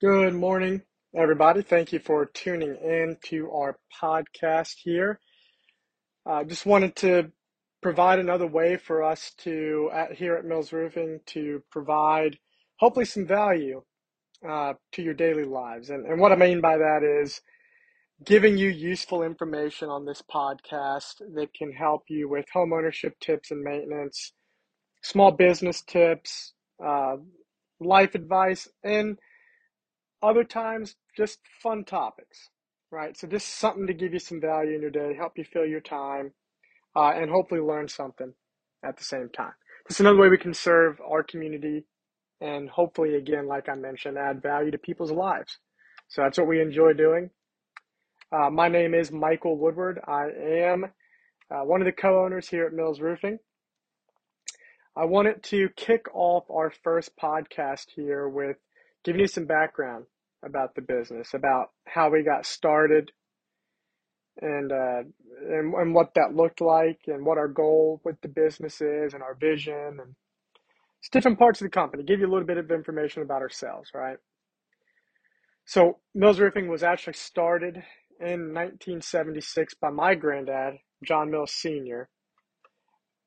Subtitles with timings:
[0.00, 0.82] Good morning,
[1.12, 1.62] everybody.
[1.62, 5.18] Thank you for tuning in to our podcast here.
[6.24, 7.32] I uh, just wanted to
[7.82, 12.38] provide another way for us to, at, here at Mills Roofing, to provide
[12.76, 13.82] hopefully some value
[14.48, 15.90] uh, to your daily lives.
[15.90, 17.40] And, and what I mean by that is
[18.24, 23.50] giving you useful information on this podcast that can help you with home ownership tips
[23.50, 24.32] and maintenance,
[25.02, 27.16] small business tips, uh,
[27.80, 29.18] life advice, and
[30.22, 32.50] other times, just fun topics,
[32.90, 33.16] right?
[33.16, 35.80] So just something to give you some value in your day, help you fill your
[35.80, 36.32] time,
[36.96, 38.32] uh, and hopefully learn something
[38.84, 39.52] at the same time.
[39.88, 41.84] Just another way we can serve our community
[42.40, 45.58] and hopefully, again, like I mentioned, add value to people's lives.
[46.08, 47.30] So that's what we enjoy doing.
[48.30, 50.00] Uh, my name is Michael Woodward.
[50.06, 50.84] I am
[51.50, 53.38] uh, one of the co-owners here at Mills Roofing.
[54.96, 58.56] I wanted to kick off our first podcast here with
[59.04, 60.06] giving you some background
[60.44, 63.10] about the business, about how we got started,
[64.40, 65.02] and uh,
[65.48, 69.22] and and what that looked like, and what our goal with the business is, and
[69.22, 70.14] our vision, and
[71.00, 72.02] it's different parts of the company.
[72.04, 74.18] Give you a little bit of information about ourselves, right?
[75.64, 77.76] So Mills Roofing was actually started
[78.20, 82.08] in 1976 by my granddad, John Mills Sr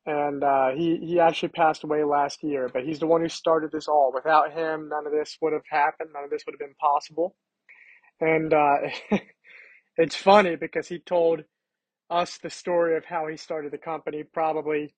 [0.06, 2.70] and uh, he he actually passed away last year.
[2.72, 4.12] But he's the one who started this all.
[4.14, 6.10] Without him, none of this would have happened.
[6.14, 7.36] None of this would have been possible.
[8.20, 8.78] And uh,
[9.98, 11.44] it's funny because he told
[12.10, 14.94] us the story of how he started the company probably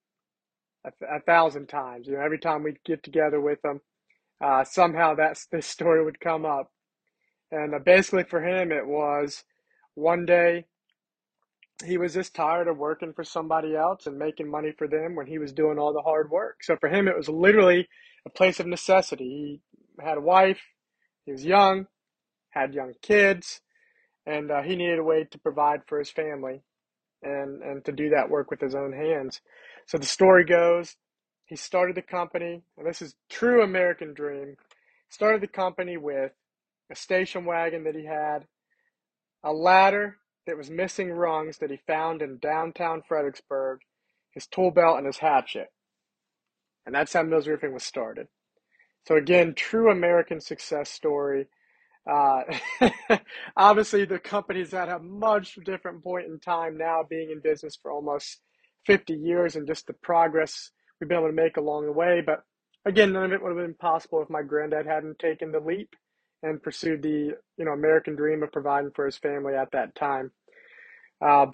[0.85, 2.07] a, a thousand times.
[2.07, 3.81] You know, every time we'd get together with him,
[4.43, 6.71] uh, somehow that's this story would come up.
[7.51, 9.43] And uh, basically, for him, it was
[9.95, 10.65] one day
[11.85, 15.27] he was just tired of working for somebody else and making money for them when
[15.27, 16.63] he was doing all the hard work.
[16.63, 17.87] So for him, it was literally
[18.25, 19.61] a place of necessity.
[19.97, 20.61] He had a wife,
[21.25, 21.87] he was young,
[22.51, 23.61] had young kids,
[24.25, 26.61] and uh, he needed a way to provide for his family
[27.21, 29.41] and, and to do that work with his own hands.
[29.87, 30.95] So the story goes
[31.45, 34.55] he started the company, and this is true American dream.
[35.09, 36.31] Started the company with
[36.91, 38.47] a station wagon that he had,
[39.43, 43.79] a ladder that was missing rungs that he found in downtown Fredericksburg,
[44.31, 45.67] his tool belt, and his hatchet.
[46.85, 48.27] And that's how Mills Roofing was started.
[49.07, 51.47] So, again, true American success story.
[52.09, 52.41] Uh,
[53.57, 57.91] obviously, the company's at a much different point in time now, being in business for
[57.91, 58.41] almost
[58.85, 62.21] 50 years, and just the progress we've been able to make along the way.
[62.25, 62.43] But
[62.85, 65.95] again, none of it would have been possible if my granddad hadn't taken the leap
[66.43, 70.31] and pursued the you know American dream of providing for his family at that time.
[71.21, 71.47] Uh,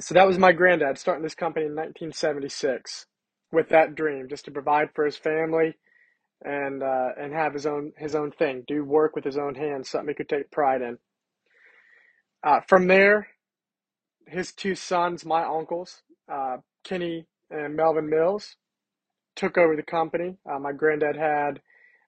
[0.00, 3.06] so that was my granddad starting this company in 1976
[3.52, 5.74] with that dream, just to provide for his family
[6.44, 9.88] and uh, and have his own his own thing, do work with his own hands,
[9.88, 10.98] something he could take pride in.
[12.42, 13.28] Uh, from there,
[14.26, 18.56] his two sons, my uncles, uh, Kenny and Melvin Mills,
[19.36, 20.36] took over the company.
[20.50, 21.60] Uh, my granddad had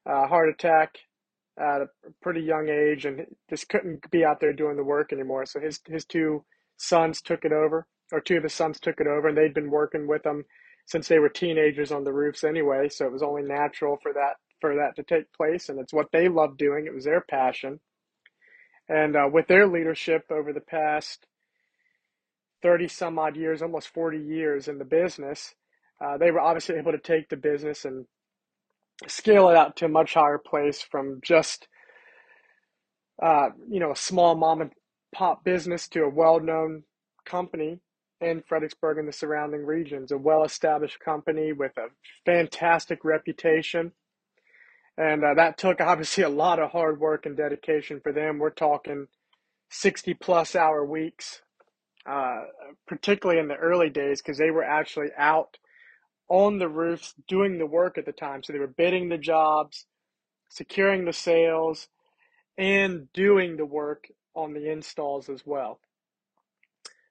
[0.07, 0.99] a heart attack
[1.59, 1.89] at a
[2.23, 5.47] pretty young age and just couldn't be out there doing the work anymore.
[5.47, 6.45] So his his two
[6.77, 9.71] sons took it over, or two of his sons took it over, and they'd been
[9.71, 10.45] working with him
[10.87, 12.89] since they were teenagers on the roofs anyway.
[12.89, 16.11] So it was only natural for that for that to take place, and it's what
[16.13, 16.87] they loved doing.
[16.87, 17.81] It was their passion,
[18.89, 21.27] and uh, with their leadership over the past
[22.63, 25.55] thirty some odd years, almost forty years in the business,
[26.05, 28.07] uh, they were obviously able to take the business and
[29.07, 31.69] scale it out to a much higher place from just
[33.23, 34.71] uh, you know a small mom and
[35.15, 36.83] pop business to a well-known
[37.25, 37.81] company
[38.21, 41.89] in Fredericksburg and the surrounding regions, a well-established company with a
[42.25, 43.93] fantastic reputation.
[44.99, 48.39] And uh, that took obviously a lot of hard work and dedication for them.
[48.39, 49.07] We're talking
[49.71, 51.43] 60 plus hour weeks,
[52.09, 52.43] uh,
[52.87, 55.59] particularly in the early days, because they were actually out
[56.29, 58.43] on the roofs doing the work at the time.
[58.43, 59.87] So they were bidding the jobs,
[60.51, 61.89] securing the sales,
[62.59, 65.81] and doing the work on the installs as well.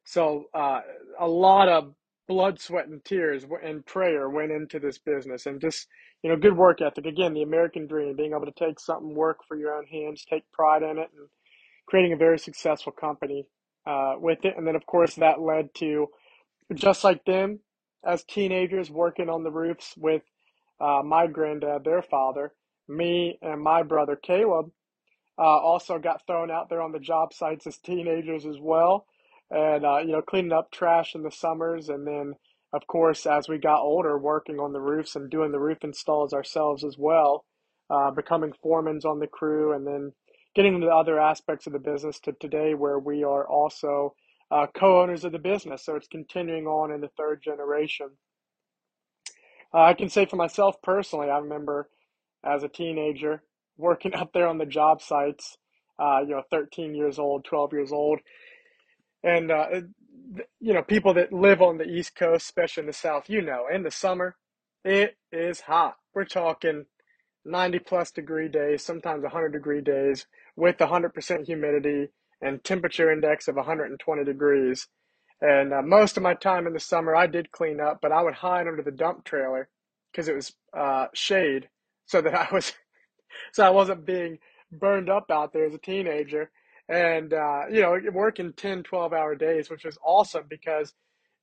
[0.04, 0.82] So uh,
[1.20, 1.94] a lot of
[2.28, 5.88] blood, sweat, and tears and prayer went into this business, and just
[6.24, 7.06] you know, good work ethic.
[7.06, 10.52] Again, the American dream: being able to take something, work for your own hands, take
[10.52, 11.28] pride in it, and
[11.88, 13.46] creating a very successful company
[13.88, 14.56] uh, with it.
[14.58, 16.08] And then, of course, that led to
[16.74, 17.60] just like them
[18.06, 20.24] as teenagers working on the roofs with
[20.82, 22.54] uh, my granddad, their father,
[22.90, 24.68] me, and my brother Caleb.
[25.38, 29.06] Uh, also got thrown out there on the job sites as teenagers as well,
[29.52, 32.36] and uh, you know cleaning up trash in the summers, and then
[32.74, 36.34] of course as we got older, working on the roofs and doing the roof installs
[36.34, 37.46] ourselves as well.
[37.92, 40.14] uh, becoming foremen on the crew, and then
[40.56, 44.16] getting into the other aspects of the business to today where we are also
[44.52, 45.86] uh, co-owners of the business.
[45.86, 48.10] So it's continuing on in the third generation.
[49.74, 51.90] Uh, I can say for myself personally, I remember
[52.44, 53.44] as a teenager
[53.78, 55.58] working up there on the job sites,
[56.00, 58.20] uh, you know, 13 years old, 12 years old.
[59.24, 59.82] And, uh,
[60.60, 63.66] you know, people that live on the East Coast, especially in the South, you know,
[63.74, 64.36] in the summer,
[64.84, 65.96] it is hot.
[66.14, 66.86] We're talking
[67.44, 72.10] 90 plus degree days, sometimes 100 degree days with 100% humidity
[72.42, 74.88] and temperature index of 120 degrees.
[75.42, 78.22] And uh, most of my time in the summer, I did clean up, but I
[78.22, 79.70] would hide under the dump trailer
[80.12, 81.70] because it was uh, shade,
[82.06, 82.74] so that I was,
[83.54, 84.40] so I wasn't being
[84.72, 86.52] burned up out there as a teenager.
[86.88, 90.94] And uh, you know, working 10, 12 hour days, which was awesome because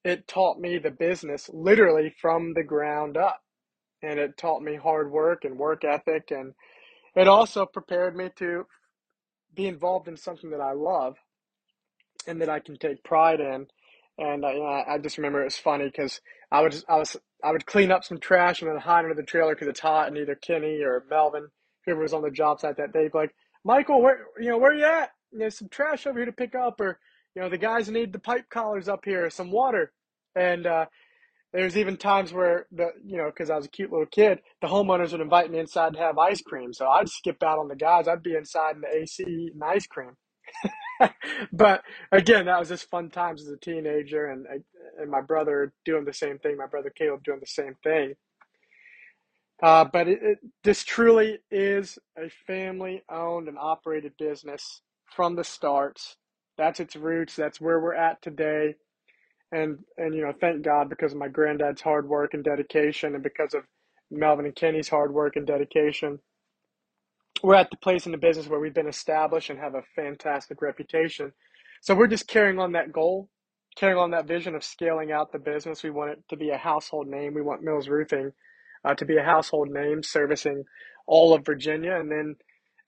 [0.04, 3.40] it taught me the business literally from the ground up,
[4.02, 6.54] and it taught me hard work and work ethic, and
[7.14, 8.66] it also prepared me to
[9.54, 11.16] be involved in something that I love
[12.26, 13.66] and that I can take pride in.
[14.19, 16.20] And uh, you know, I just remember it was funny because
[16.50, 19.22] I would I was I would clean up some trash and then hide under the
[19.22, 21.49] trailer because it's hot, and either Kenny or Melvin,
[21.84, 23.34] whoever was on the job site that day, like
[23.64, 25.12] Michael, where you know where you at?
[25.32, 26.98] There's some trash over here to pick up, or
[27.34, 29.93] you know the guys need the pipe collars up here, some water,
[30.37, 30.87] and uh,
[31.52, 34.69] there's even times where the you know because I was a cute little kid, the
[34.69, 36.72] homeowners would invite me inside to have ice cream.
[36.72, 38.08] So I'd skip out on the guys.
[38.08, 40.16] I'd be inside in the AC eating ice cream.
[41.52, 44.46] but again, that was just fun times as a teenager, and
[44.99, 46.56] and my brother doing the same thing.
[46.56, 48.14] My brother Caleb doing the same thing.
[49.62, 56.00] Uh, but it, it, this truly is a family-owned and operated business from the start.
[56.58, 57.37] That's its roots.
[57.37, 58.75] That's where we're at today
[59.52, 63.25] and and you know thank God because of my granddad's hard work and dedication, and
[63.25, 63.64] because of
[64.10, 66.20] Melvin and Kenny's hard work and dedication,
[67.43, 70.62] we're at the place in the business where we've been established and have a fantastic
[70.62, 71.32] reputation.
[71.82, 73.31] So we're just carrying on that goal,
[73.76, 75.82] carrying on that vision of scaling out the business.
[75.82, 77.34] We want it to be a household name.
[77.34, 78.32] We want Mills Roofing
[78.84, 80.64] uh, to be a household name, servicing
[81.06, 82.37] all of Virginia, and then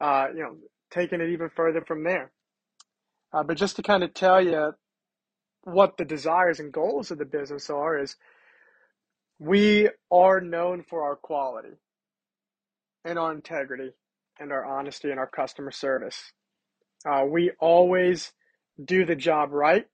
[0.01, 0.57] uh, you know
[0.93, 2.33] taking it even further from there.
[3.33, 4.73] Uh, but just to kind of tell you
[5.65, 8.17] what the desires and goals of the business are is
[9.39, 11.77] we are known for our quality
[13.05, 13.91] and our integrity
[14.39, 16.33] and our honesty and our customer service.
[17.07, 18.33] Uh, we always
[18.83, 19.87] do the job right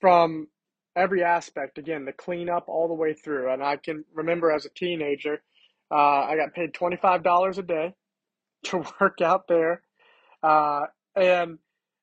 [0.00, 0.48] from
[0.96, 1.78] every aspect.
[1.78, 3.52] Again, the cleanup all the way through.
[3.52, 5.42] And I can remember as a teenager,
[5.90, 7.94] uh, I got paid $25 a day
[8.64, 9.82] to work out there.
[10.42, 11.58] Uh, and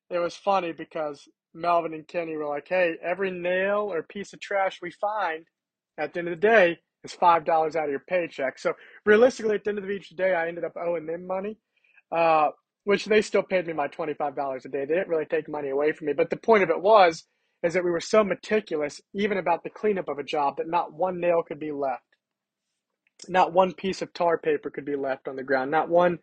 [0.08, 4.40] it was funny because Melvin and Kenny were like, hey, every nail or piece of
[4.40, 5.46] trash we find
[5.98, 8.58] at the end of the day is $5 out of your paycheck.
[8.58, 11.58] So realistically, at the end of each day, I ended up owing them money,
[12.12, 12.48] uh,
[12.84, 14.84] which they still paid me my $25 a day.
[14.84, 16.12] They didn't really take money away from me.
[16.12, 17.24] But the point of it was,
[17.62, 20.92] is that we were so meticulous, even about the cleanup of a job, that not
[20.92, 22.02] one nail could be left.
[23.28, 25.70] Not one piece of tar paper could be left on the ground.
[25.70, 26.20] Not one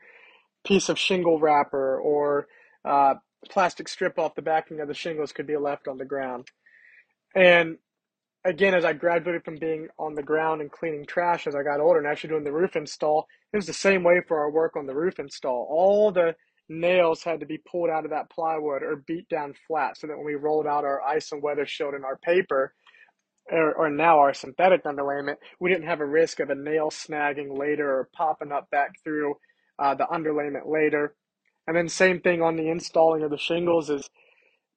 [0.66, 2.48] piece of shingle wrapper or
[2.84, 3.16] uh,
[3.48, 6.48] plastic strip off the backing of the shingles could be left on the ground.
[7.36, 7.78] And
[8.46, 11.80] again, as I graduated from being on the ground and cleaning trash as I got
[11.80, 14.76] older and actually doing the roof install, it was the same way for our work
[14.76, 15.68] on the roof install.
[15.70, 16.36] All the
[16.70, 20.18] nails had to be pulled out of that plywood or beat down flat so that
[20.18, 22.74] when we rolled out our ice and weather shield and our paper,
[23.50, 27.58] or, or now our synthetic underlayment, we didn't have a risk of a nail snagging
[27.58, 29.36] later or popping up back through
[29.80, 31.16] uh, the underlayment later.
[31.68, 34.10] And then same thing on the installing of the shingles is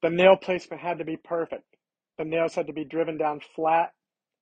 [0.02, 1.64] the nail placement had to be perfect.
[2.18, 3.92] The nails had to be driven down flat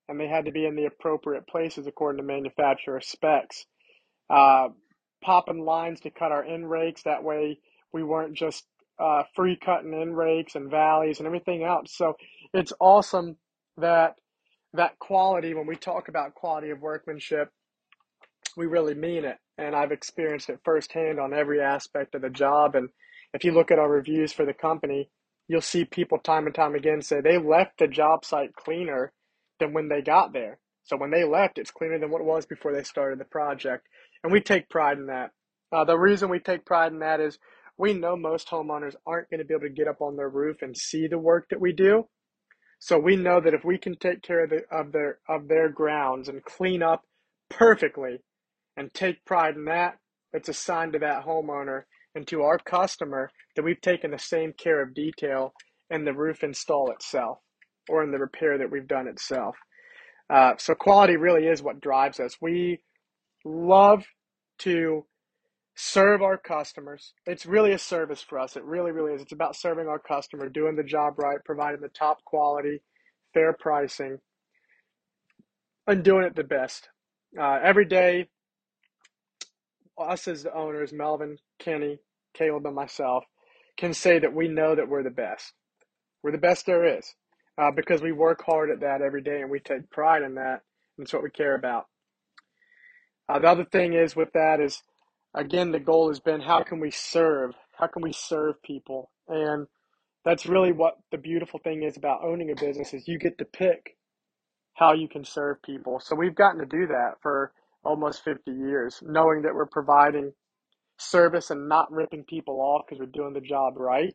[0.09, 3.67] and they had to be in the appropriate places according to manufacturer specs.
[4.31, 4.69] Uh,
[5.23, 7.02] popping lines to cut our end rakes.
[7.02, 7.59] That way
[7.93, 8.64] we weren't just
[8.99, 11.95] uh, free cutting end rakes and valleys and everything else.
[11.95, 12.14] So
[12.55, 13.37] it's awesome
[13.76, 14.14] that
[14.75, 17.50] that quality, when we talk about quality of workmanship,
[18.57, 19.38] we really mean it.
[19.59, 22.77] And I've experienced it firsthand on every aspect of the job.
[22.77, 22.88] And
[23.35, 25.11] if you look at our reviews for the company,
[25.49, 29.12] you'll see people time and time again say they left the job site cleaner
[29.59, 30.59] than when they got there.
[30.85, 33.87] So when they left, it's cleaner than what it was before they started the project.
[34.23, 35.33] And we take pride in that.
[35.71, 37.38] Uh, the reason we take pride in that is
[37.77, 40.62] we know most homeowners aren't going to be able to get up on their roof
[40.62, 42.07] and see the work that we do.
[42.81, 45.69] So we know that if we can take care of, the, of their of their
[45.69, 47.03] grounds and clean up
[47.50, 48.21] perfectly,
[48.79, 49.99] and take pride in that,
[50.33, 51.83] it's a sign to that homeowner
[52.15, 55.53] and to our customer that we've taken the same care of detail
[55.91, 57.39] in the roof install itself
[57.89, 59.57] or in the repair that we've done itself.
[60.31, 62.37] Uh, so quality really is what drives us.
[62.41, 62.81] We
[63.45, 64.05] love
[64.61, 65.07] to
[65.75, 67.15] serve our customers.
[67.27, 68.57] It's really a service for us.
[68.57, 69.23] It really, really is.
[69.23, 72.83] It's about serving our customer, doing the job right, providing the top quality,
[73.33, 74.19] fair pricing,
[75.87, 76.89] and doing it the best.
[77.39, 78.29] Uh, every day,
[80.00, 81.99] us as the owners, Melvin, Kenny,
[82.35, 83.25] Caleb, and myself,
[83.76, 85.52] can say that we know that we're the best.
[86.23, 87.14] We're the best there is
[87.57, 90.62] uh, because we work hard at that every day and we take pride in that.
[90.97, 91.87] And it's what we care about.
[93.28, 94.83] Uh, the other thing is with that is,
[95.35, 97.52] again, the goal has been how can we serve?
[97.78, 99.11] How can we serve people?
[99.28, 99.67] And
[100.25, 103.45] that's really what the beautiful thing is about owning a business is you get to
[103.45, 103.97] pick
[104.75, 106.00] how you can serve people.
[106.00, 107.52] So we've gotten to do that for
[107.85, 110.33] almost 50 years, knowing that we're providing
[110.99, 114.15] service and not ripping people off because we're doing the job right.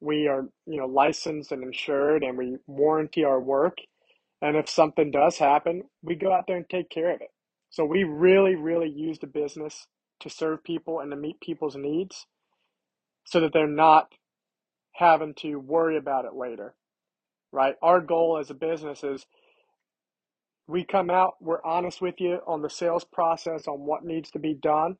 [0.00, 3.78] We are, you know, licensed and insured and we warranty our work.
[4.40, 7.30] And if something does happen, we go out there and take care of it.
[7.70, 9.86] So we really, really use the business
[10.20, 12.26] to serve people and to meet people's needs
[13.24, 14.12] so that they're not
[14.94, 16.74] having to worry about it later.
[17.52, 17.74] Right?
[17.82, 19.26] Our goal as a business is
[20.72, 24.38] we come out, we're honest with you on the sales process, on what needs to
[24.38, 24.96] be done,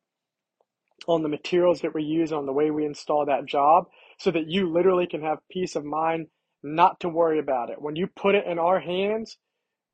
[1.06, 3.86] on the materials that we use, on the way we install that job,
[4.18, 6.26] so that you literally can have peace of mind
[6.62, 7.80] not to worry about it.
[7.80, 9.38] When you put it in our hands,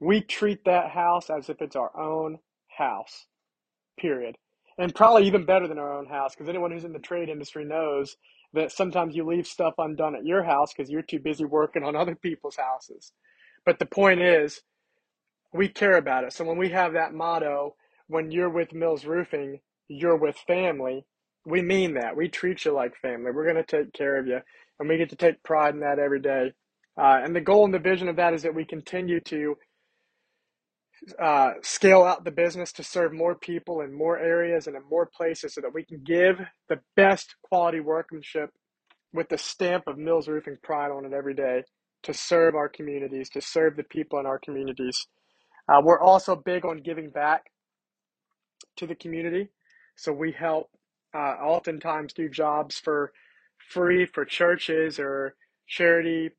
[0.01, 3.27] we treat that house as if it's our own house,
[3.99, 4.37] period.
[4.79, 7.65] And probably even better than our own house, because anyone who's in the trade industry
[7.65, 8.17] knows
[8.53, 11.95] that sometimes you leave stuff undone at your house because you're too busy working on
[11.95, 13.13] other people's houses.
[13.65, 14.61] But the point is,
[15.53, 16.33] we care about it.
[16.33, 17.75] So when we have that motto,
[18.09, 21.05] when you're with Mills Roofing, you're with family,
[21.47, 22.17] we mean that.
[22.17, 23.31] We treat you like family.
[23.33, 24.39] We're going to take care of you.
[24.79, 26.53] And we get to take pride in that every day.
[27.01, 29.57] Uh, and the goal and the vision of that is that we continue to
[31.23, 35.09] uh, scale out the business to serve more people in more areas and in more
[35.17, 38.51] places so that we can give the best quality workmanship
[39.13, 41.63] with the stamp of Mills Roofing pride on it every day
[42.03, 45.07] to serve our communities, to serve the people in our communities.
[45.69, 47.51] Uh, we're also big on giving back
[48.77, 49.49] to the community.
[49.97, 50.71] So we help
[51.15, 53.13] uh, oftentimes do jobs for
[53.71, 55.35] free for churches or
[55.67, 56.31] charity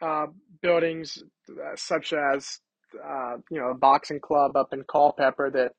[0.00, 0.26] uh,
[0.62, 2.60] buildings, uh, such as
[3.04, 5.72] uh, you know a boxing club up in Culpeper that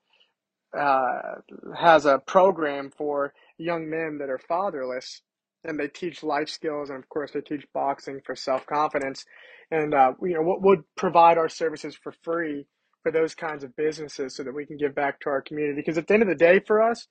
[0.80, 1.42] uh,
[1.76, 5.22] has a program for young men that are fatherless,
[5.64, 9.26] and they teach life skills, and of course they teach boxing for self confidence,
[9.72, 12.68] and uh, you know what would provide our services for free
[13.04, 15.82] for those kinds of businesses so that we can give back to our community.
[15.82, 17.08] Because at the end of the day, for us,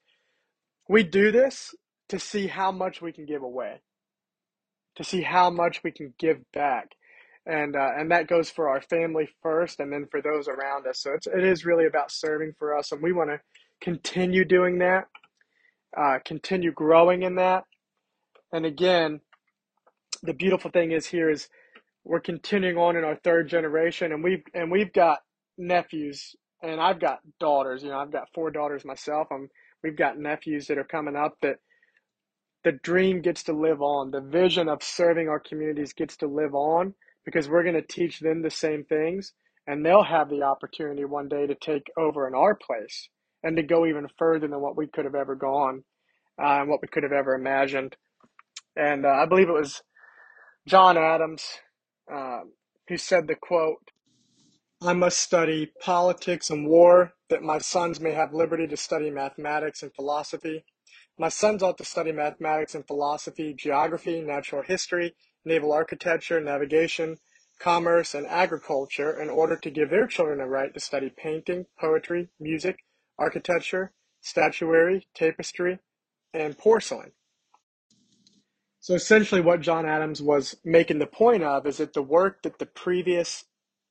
[0.88, 1.74] we do this
[2.08, 3.80] to see how much we can give away,
[4.96, 6.90] to see how much we can give back.
[7.46, 11.00] And, uh, and that goes for our family first and then for those around us.
[11.00, 12.92] So it's, it is really about serving for us.
[12.92, 13.40] And we want to
[13.80, 15.06] continue doing that,
[15.96, 17.64] uh, continue growing in that.
[18.52, 19.20] And again,
[20.22, 21.48] the beautiful thing is here is
[22.04, 25.20] we're continuing on in our third generation and we've, and we've got
[25.58, 29.28] nephews and I've got daughters, you know, I've got four daughters myself.
[29.30, 29.48] I'm,
[29.82, 31.56] we've got nephews that are coming up that
[32.64, 34.10] the dream gets to live on.
[34.10, 38.20] The vision of serving our communities gets to live on because we're going to teach
[38.20, 39.32] them the same things
[39.66, 43.08] and they'll have the opportunity one day to take over in our place
[43.42, 45.84] and to go even further than what we could have ever gone
[46.42, 47.94] uh, and what we could have ever imagined.
[48.76, 49.82] And uh, I believe it was
[50.66, 51.44] John Adams
[52.12, 52.40] uh,
[52.88, 53.90] who said the quote,
[54.80, 59.82] I must study politics and war, that my sons may have liberty to study mathematics
[59.82, 60.64] and philosophy.
[61.18, 67.18] My sons ought to study mathematics and philosophy, geography, natural history, naval architecture, navigation,
[67.58, 72.28] commerce, and agriculture in order to give their children a right to study painting, poetry,
[72.38, 72.78] music,
[73.18, 75.80] architecture, statuary, tapestry,
[76.32, 77.10] and porcelain.
[78.78, 82.60] So essentially, what John Adams was making the point of is that the work that
[82.60, 83.44] the previous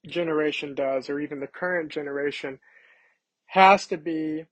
[0.05, 2.59] generation does, or even the current generation,
[3.47, 4.45] has to be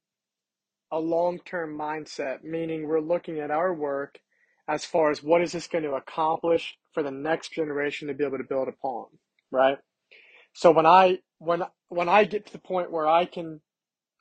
[0.91, 4.19] a long term mindset, meaning we're looking at our work
[4.67, 8.23] as far as what is this going to accomplish for the next generation to be
[8.23, 9.05] able to build upon,
[9.51, 9.77] right?
[10.53, 13.61] So when I when when I get to the point where I can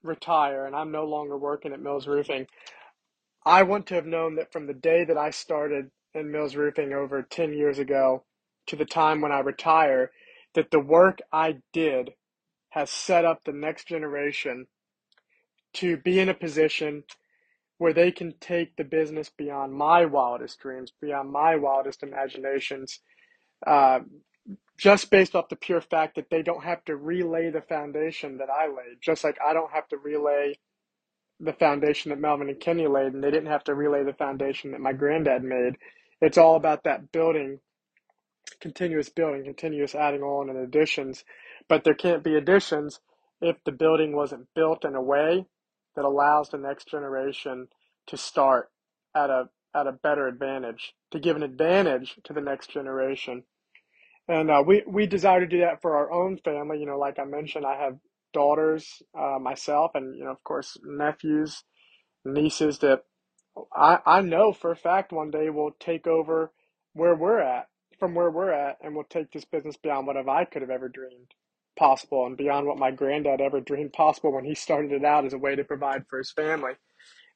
[0.03, 2.47] retire and I'm no longer working at Mills Roofing,
[3.47, 6.93] I want to have known that from the day that I started in Mills Roofing
[6.93, 8.25] over 10 years ago
[8.67, 10.11] to the time when I retire,
[10.55, 12.13] that the work I did
[12.71, 14.67] has set up the next generation
[15.75, 17.05] to be in a position
[17.79, 23.01] where they can take the business beyond my wildest dreams, beyond my wildest imaginations,
[23.67, 24.01] uh,
[24.79, 28.51] just based off the pure fact that they don't have to relay the foundation that
[28.51, 30.59] I laid, just like I don't have to relay
[31.41, 34.73] the foundation that Melvin and Kenny laid, and they didn't have to relay the foundation
[34.73, 35.77] that my granddad made.
[36.21, 37.61] It's all about that building,
[38.61, 41.25] continuous building, continuous adding on and additions.
[41.69, 43.01] But there can't be additions
[43.41, 45.47] if the building wasn't built in a way
[45.97, 47.69] that allows the next generation
[48.07, 48.71] to start
[49.15, 53.43] at a at a better advantage, to give an advantage to the next generation.
[54.29, 56.79] And uh, we we desire to do that for our own family.
[56.79, 57.99] You know, like I mentioned, I have
[58.33, 61.65] daughters uh, myself, and you know, of course, nephews,
[62.25, 63.05] nieces that
[63.75, 66.53] I I know for a fact one day will take over
[66.95, 67.67] where we're at,
[67.99, 70.89] from where we're at, and we'll take this business beyond whatever I could have ever
[70.89, 71.35] dreamed
[71.77, 75.33] possible, and beyond what my granddad ever dreamed possible when he started it out as
[75.33, 76.73] a way to provide for his family.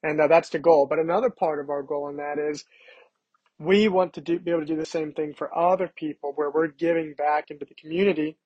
[0.02, 0.86] And uh, that's the goal.
[0.86, 2.64] But another part of our goal in that is
[3.58, 6.50] we want to do, be able to do the same thing for other people where
[6.50, 8.36] we're giving back into the community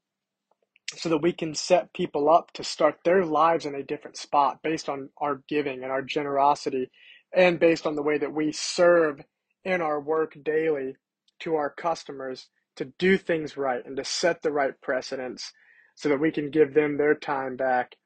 [0.96, 4.60] so that we can set people up to start their lives in a different spot
[4.62, 6.90] based on our giving and our generosity
[7.34, 9.20] and based on the way that we serve
[9.64, 10.96] in our work daily
[11.42, 15.52] to our customers to do things right and to set the right precedents
[15.94, 17.96] so that we can give them their time back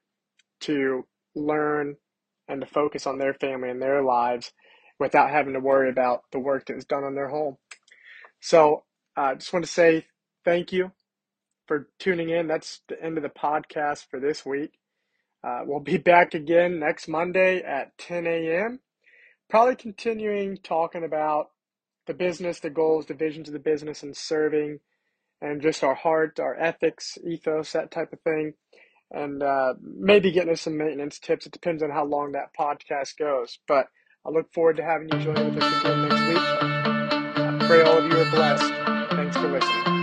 [0.59, 1.95] to learn
[2.47, 4.51] and to focus on their family and their lives
[4.99, 7.57] without having to worry about the work that is done on their home.
[8.39, 8.83] So
[9.15, 10.05] I uh, just want to say
[10.43, 10.91] thank you
[11.67, 12.47] for tuning in.
[12.47, 14.79] That's the end of the podcast for this week.
[15.43, 18.79] Uh, we'll be back again next Monday at 10 a.m.
[19.49, 21.47] Probably continuing talking about
[22.07, 24.79] the business, the goals, the visions of the business, and serving,
[25.41, 28.53] and just our heart, our ethics, ethos, that type of thing.
[29.11, 31.45] And uh, maybe getting us some maintenance tips.
[31.45, 33.59] It depends on how long that podcast goes.
[33.67, 33.87] But
[34.25, 36.37] I look forward to having you join with us again next week.
[36.37, 38.73] I pray all of you are blessed.
[39.11, 39.96] Thanks for listening.